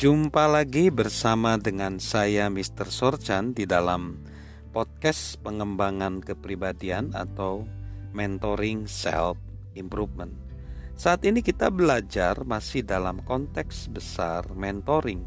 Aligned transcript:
Jumpa 0.00 0.48
lagi 0.48 0.88
bersama 0.88 1.60
dengan 1.60 2.00
saya 2.00 2.48
Mr. 2.48 2.88
Sorchan 2.88 3.52
di 3.52 3.68
dalam 3.68 4.16
podcast 4.72 5.36
pengembangan 5.44 6.24
kepribadian 6.24 7.12
atau 7.12 7.68
mentoring 8.16 8.88
self 8.88 9.36
improvement. 9.76 10.32
Saat 10.96 11.28
ini 11.28 11.44
kita 11.44 11.68
belajar 11.68 12.48
masih 12.48 12.80
dalam 12.80 13.20
konteks 13.28 13.92
besar 13.92 14.48
mentoring 14.56 15.20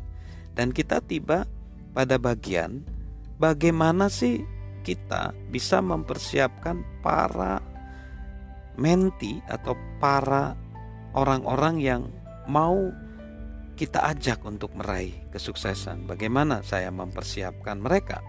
dan 0.57 0.73
kita 0.73 1.05
tiba 1.05 1.45
pada 1.93 2.17
bagian 2.17 2.81
bagaimana 3.37 4.09
sih 4.09 4.41
kita 4.81 5.37
bisa 5.53 5.85
mempersiapkan 5.85 6.81
para 7.05 7.61
menti 8.73 9.37
atau 9.45 9.77
para 10.01 10.62
orang-orang 11.13 11.75
yang 11.79 12.01
mau 12.49 12.91
kita 13.73 14.05
ajak 14.13 14.45
untuk 14.45 14.73
meraih 14.77 15.13
kesuksesan. 15.33 16.05
Bagaimana 16.05 16.61
saya 16.61 16.93
mempersiapkan 16.93 17.81
mereka? 17.81 18.21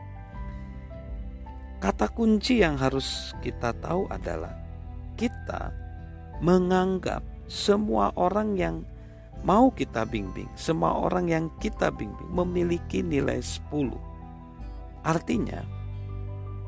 Kata 1.85 2.09
kunci 2.09 2.65
yang 2.65 2.81
harus 2.81 3.37
kita 3.45 3.77
tahu 3.77 4.09
adalah 4.09 4.57
kita 5.21 5.69
menganggap 6.41 7.21
semua 7.45 8.09
orang 8.17 8.57
yang 8.57 8.77
mau 9.45 9.69
kita 9.69 10.09
bimbing, 10.09 10.49
semua 10.57 10.97
orang 10.97 11.29
yang 11.29 11.45
kita 11.61 11.93
bimbing 11.93 12.33
memiliki 12.33 13.05
nilai 13.05 13.45
10. 13.45 13.93
Artinya, 15.05 15.61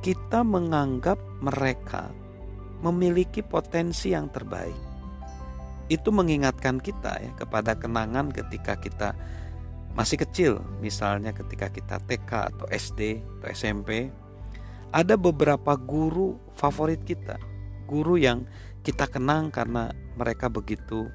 kita 0.04 0.44
menganggap 0.44 1.16
mereka 1.40 2.12
memiliki 2.84 3.40
potensi 3.40 4.12
yang 4.12 4.28
terbaik 4.28 4.95
itu 5.86 6.10
mengingatkan 6.10 6.82
kita 6.82 7.22
ya 7.22 7.30
kepada 7.38 7.78
kenangan 7.78 8.34
ketika 8.34 8.74
kita 8.74 9.14
masih 9.96 10.20
kecil, 10.20 10.52
misalnya 10.84 11.32
ketika 11.32 11.72
kita 11.72 11.96
TK 12.04 12.30
atau 12.52 12.66
SD 12.68 13.24
atau 13.40 13.48
SMP, 13.48 14.12
ada 14.92 15.16
beberapa 15.16 15.72
guru 15.78 16.36
favorit 16.52 17.00
kita, 17.06 17.40
guru 17.88 18.20
yang 18.20 18.44
kita 18.84 19.08
kenang 19.08 19.48
karena 19.48 19.90
mereka 20.20 20.52
begitu 20.52 21.08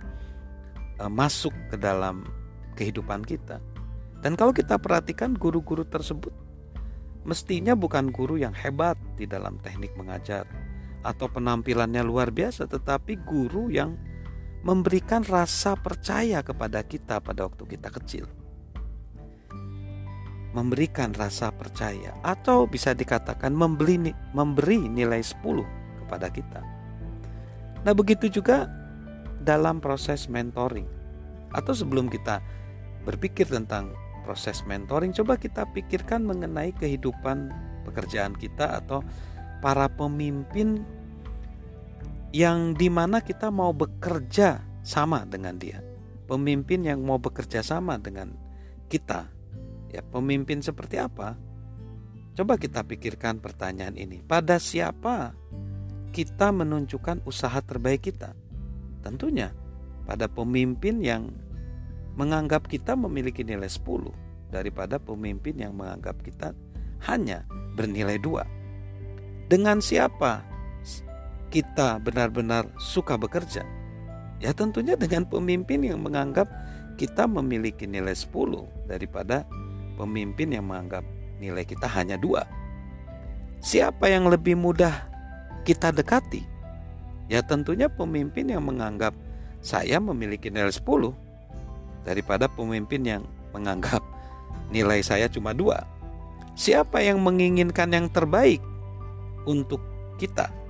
uh, 0.98 1.12
masuk 1.12 1.54
ke 1.70 1.78
dalam 1.78 2.26
kehidupan 2.74 3.22
kita. 3.22 3.62
Dan 4.22 4.34
kalau 4.34 4.54
kita 4.54 4.82
perhatikan 4.82 5.38
guru-guru 5.38 5.86
tersebut 5.86 6.34
mestinya 7.22 7.78
bukan 7.78 8.10
guru 8.10 8.42
yang 8.42 8.54
hebat 8.54 8.98
di 9.14 9.30
dalam 9.30 9.62
teknik 9.62 9.94
mengajar 9.94 10.50
atau 11.06 11.30
penampilannya 11.30 12.02
luar 12.02 12.34
biasa, 12.34 12.66
tetapi 12.66 13.22
guru 13.26 13.70
yang 13.70 13.94
memberikan 14.62 15.26
rasa 15.26 15.74
percaya 15.74 16.46
kepada 16.46 16.86
kita 16.86 17.18
pada 17.18 17.50
waktu 17.50 17.66
kita 17.66 17.90
kecil. 17.90 18.26
Memberikan 20.52 21.16
rasa 21.16 21.50
percaya 21.50 22.12
atau 22.22 22.68
bisa 22.68 22.92
dikatakan 22.92 23.56
membeli 23.56 24.12
memberi 24.36 24.84
nilai 24.84 25.24
10 25.24 26.04
kepada 26.06 26.28
kita. 26.28 26.62
Nah, 27.82 27.94
begitu 27.96 28.30
juga 28.30 28.68
dalam 29.42 29.82
proses 29.82 30.30
mentoring. 30.30 30.86
Atau 31.56 31.74
sebelum 31.74 32.12
kita 32.12 32.44
berpikir 33.08 33.50
tentang 33.50 33.96
proses 34.28 34.62
mentoring, 34.68 35.16
coba 35.16 35.40
kita 35.40 35.66
pikirkan 35.74 36.22
mengenai 36.22 36.76
kehidupan 36.78 37.50
pekerjaan 37.88 38.38
kita 38.38 38.84
atau 38.84 39.02
para 39.64 39.90
pemimpin 39.90 40.86
yang 42.32 42.76
di 42.76 42.88
mana 42.88 43.20
kita 43.20 43.52
mau 43.52 43.76
bekerja 43.76 44.64
sama 44.82 45.28
dengan 45.28 45.60
dia. 45.60 45.84
Pemimpin 46.28 46.88
yang 46.88 47.04
mau 47.04 47.20
bekerja 47.20 47.60
sama 47.60 48.00
dengan 48.00 48.32
kita. 48.88 49.28
Ya, 49.92 50.00
pemimpin 50.00 50.64
seperti 50.64 50.96
apa? 50.96 51.36
Coba 52.32 52.56
kita 52.56 52.88
pikirkan 52.88 53.44
pertanyaan 53.44 54.00
ini. 54.00 54.24
Pada 54.24 54.56
siapa 54.56 55.36
kita 56.16 56.56
menunjukkan 56.56 57.28
usaha 57.28 57.60
terbaik 57.60 58.08
kita? 58.08 58.32
Tentunya 59.04 59.52
pada 60.08 60.32
pemimpin 60.32 61.04
yang 61.04 61.36
menganggap 62.16 62.72
kita 62.72 62.96
memiliki 62.96 63.44
nilai 63.44 63.68
10 63.68 64.52
daripada 64.52 65.00
pemimpin 65.00 65.60
yang 65.60 65.76
menganggap 65.76 66.20
kita 66.24 66.56
hanya 67.08 67.44
bernilai 67.76 68.20
dua. 68.20 68.44
Dengan 69.48 69.84
siapa 69.84 70.51
kita 71.52 72.00
benar-benar 72.00 72.66
suka 72.80 73.20
bekerja? 73.20 73.68
Ya 74.42 74.56
tentunya 74.56 74.98
dengan 74.98 75.28
pemimpin 75.28 75.86
yang 75.86 76.02
menganggap 76.02 76.50
kita 76.98 77.28
memiliki 77.30 77.86
nilai 77.86 78.16
10 78.16 78.90
daripada 78.90 79.46
pemimpin 80.00 80.50
yang 80.50 80.66
menganggap 80.66 81.06
nilai 81.38 81.68
kita 81.68 81.86
hanya 81.86 82.18
dua. 82.18 82.48
Siapa 83.62 84.10
yang 84.10 84.26
lebih 84.32 84.58
mudah 84.58 85.06
kita 85.68 85.94
dekati? 85.94 86.42
Ya 87.30 87.46
tentunya 87.46 87.86
pemimpin 87.86 88.50
yang 88.50 88.66
menganggap 88.66 89.14
saya 89.62 90.02
memiliki 90.02 90.50
nilai 90.50 90.74
10 90.74 91.14
daripada 92.02 92.50
pemimpin 92.50 93.02
yang 93.06 93.24
menganggap 93.54 94.02
nilai 94.74 95.04
saya 95.06 95.30
cuma 95.30 95.54
dua. 95.54 95.86
Siapa 96.58 97.04
yang 97.04 97.22
menginginkan 97.22 97.94
yang 97.94 98.08
terbaik 98.10 98.60
untuk 99.46 99.80
kita? 100.18 100.61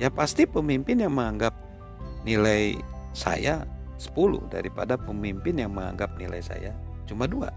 Ya 0.00 0.08
pasti 0.08 0.48
pemimpin 0.48 1.04
yang 1.04 1.12
menganggap 1.12 1.52
nilai 2.24 2.74
saya 3.12 3.68
10 4.00 4.48
daripada 4.48 4.96
pemimpin 4.96 5.60
yang 5.60 5.76
menganggap 5.76 6.16
nilai 6.16 6.40
saya 6.40 6.72
cuma 7.04 7.28
dua. 7.28 7.52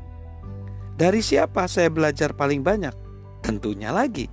Dari 0.93 1.23
siapa 1.23 1.65
saya 1.65 1.89
belajar 1.89 2.35
paling 2.35 2.61
banyak? 2.61 2.93
Tentunya 3.41 3.89
lagi 3.89 4.27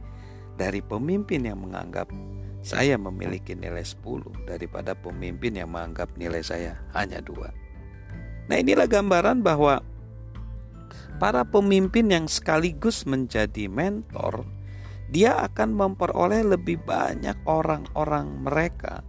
dari 0.58 0.82
pemimpin 0.84 1.46
yang 1.46 1.62
menganggap 1.62 2.10
saya 2.60 3.00
memiliki 3.00 3.56
nilai 3.56 3.80
10 3.80 4.44
daripada 4.44 4.92
pemimpin 4.92 5.56
yang 5.56 5.72
menganggap 5.72 6.12
nilai 6.20 6.44
saya 6.44 6.76
hanya 6.92 7.24
dua. 7.24 7.48
Nah 8.50 8.56
inilah 8.58 8.90
gambaran 8.90 9.40
bahwa 9.40 9.80
para 11.22 11.46
pemimpin 11.46 12.10
yang 12.12 12.26
sekaligus 12.26 13.08
menjadi 13.08 13.70
mentor 13.70 14.44
dia 15.10 15.34
akan 15.42 15.74
memperoleh 15.74 16.54
lebih 16.54 16.78
banyak 16.86 17.34
orang-orang 17.46 18.30
mereka 18.46 19.02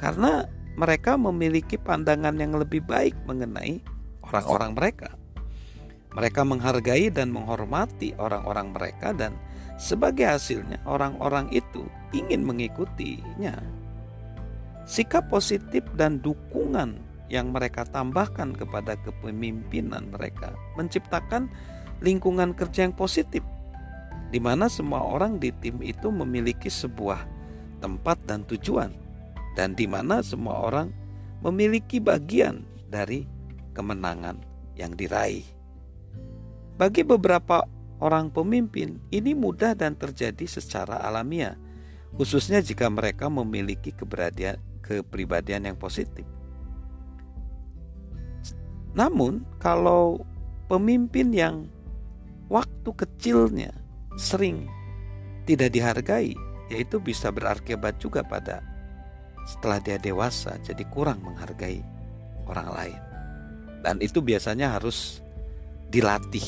karena 0.00 0.48
mereka 0.74 1.20
memiliki 1.20 1.76
pandangan 1.76 2.34
yang 2.40 2.56
lebih 2.56 2.80
baik 2.82 3.12
mengenai 3.28 3.84
orang-orang 4.24 4.72
mereka. 4.72 5.10
Mereka 6.12 6.44
menghargai 6.44 7.08
dan 7.08 7.32
menghormati 7.32 8.12
orang-orang 8.20 8.72
mereka 8.72 9.16
dan 9.16 9.36
sebagai 9.80 10.28
hasilnya 10.28 10.80
orang-orang 10.84 11.48
itu 11.52 11.84
ingin 12.12 12.44
mengikutinya. 12.44 13.56
Sikap 14.84 15.28
positif 15.32 15.84
dan 15.96 16.20
dukungan 16.20 17.00
yang 17.32 17.48
mereka 17.48 17.88
tambahkan 17.88 18.52
kepada 18.52 18.98
kepemimpinan 19.00 20.12
mereka 20.12 20.52
menciptakan 20.76 21.48
lingkungan 22.04 22.52
kerja 22.52 22.90
yang 22.90 22.96
positif 22.96 23.40
di 24.32 24.40
mana 24.40 24.64
semua 24.72 25.04
orang 25.04 25.36
di 25.36 25.52
tim 25.60 25.76
itu 25.84 26.08
memiliki 26.08 26.72
sebuah 26.72 27.28
tempat 27.84 28.16
dan 28.24 28.48
tujuan, 28.48 28.88
dan 29.52 29.76
di 29.76 29.84
mana 29.84 30.24
semua 30.24 30.56
orang 30.72 30.88
memiliki 31.44 32.00
bagian 32.00 32.64
dari 32.88 33.28
kemenangan 33.76 34.40
yang 34.80 34.96
diraih. 34.96 35.44
Bagi 36.80 37.04
beberapa 37.04 37.68
orang 38.00 38.32
pemimpin, 38.32 38.96
ini 39.12 39.36
mudah 39.36 39.76
dan 39.76 39.92
terjadi 39.92 40.48
secara 40.48 41.04
alamiah, 41.04 41.60
khususnya 42.16 42.64
jika 42.64 42.88
mereka 42.88 43.28
memiliki 43.28 43.92
keberadian, 43.92 44.56
kepribadian 44.80 45.68
yang 45.68 45.76
positif. 45.76 46.24
Namun, 48.96 49.44
kalau 49.60 50.24
pemimpin 50.72 51.32
yang 51.36 51.68
waktu 52.48 52.90
kecilnya 52.96 53.81
sering 54.16 54.68
tidak 55.48 55.74
dihargai, 55.74 56.36
yaitu 56.70 57.02
bisa 57.02 57.28
berakibat 57.32 57.98
juga 57.98 58.22
pada 58.22 58.62
setelah 59.42 59.82
dia 59.82 59.98
dewasa 59.98 60.54
jadi 60.62 60.86
kurang 60.86 61.18
menghargai 61.22 61.82
orang 62.46 62.68
lain. 62.70 63.00
Dan 63.82 63.98
itu 63.98 64.22
biasanya 64.22 64.78
harus 64.78 65.18
dilatih 65.90 66.46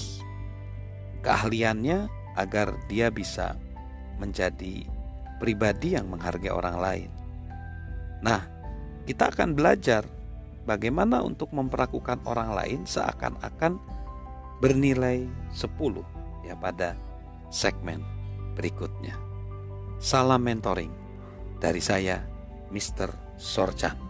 keahliannya 1.26 2.06
agar 2.38 2.78
dia 2.86 3.10
bisa 3.10 3.58
menjadi 4.22 4.86
pribadi 5.42 5.98
yang 5.98 6.06
menghargai 6.06 6.54
orang 6.54 6.76
lain. 6.78 7.10
Nah, 8.22 8.46
kita 9.04 9.34
akan 9.34 9.58
belajar 9.58 10.06
bagaimana 10.64 11.20
untuk 11.20 11.50
memperlakukan 11.50 12.22
orang 12.24 12.54
lain 12.54 12.80
seakan-akan 12.86 13.76
bernilai 14.62 15.26
10 15.52 16.46
ya 16.46 16.54
pada 16.56 16.96
segmen 17.54 18.02
berikutnya. 18.58 19.14
Salam 20.02 20.42
mentoring 20.42 20.90
dari 21.62 21.78
saya, 21.78 22.18
Mr. 22.74 23.38
Sorchan. 23.38 24.03